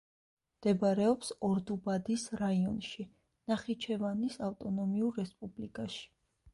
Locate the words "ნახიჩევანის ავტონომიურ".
3.53-5.25